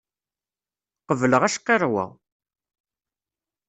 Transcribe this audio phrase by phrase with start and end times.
[1.07, 2.05] Qebleɣ acqirrew-a!